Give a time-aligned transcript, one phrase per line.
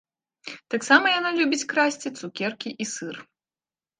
[0.73, 3.15] Таксама яна любіць красці цукеркі і сыр.